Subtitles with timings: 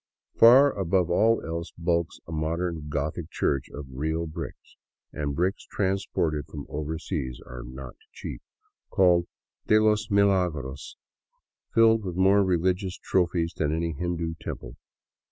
[0.33, 4.75] Far above all else bulks a modern Gothic church of real bricks—
[5.13, 8.41] and bricks transported from overseas are not cheap—
[8.95, 9.27] called"
[9.67, 10.95] De los Milagros,"
[11.75, 14.75] filled with more religious trophies than any Hindu temple.